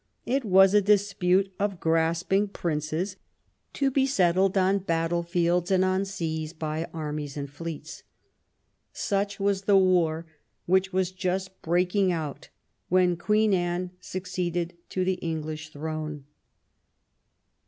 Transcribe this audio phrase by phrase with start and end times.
[0.25, 3.17] It was a dispute of grasping princes,
[3.73, 8.01] to be settled on battle fields and on seas by armies and fleets.
[8.91, 10.25] Such was the war
[10.65, 12.49] which was just breaking out
[12.89, 16.25] when Queen Anne succeeded to the English throne.